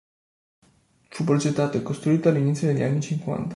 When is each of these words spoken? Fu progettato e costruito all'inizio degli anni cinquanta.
Fu 1.09 1.23
progettato 1.23 1.77
e 1.77 1.83
costruito 1.83 2.27
all'inizio 2.29 2.65
degli 2.65 2.81
anni 2.81 3.01
cinquanta. 3.01 3.49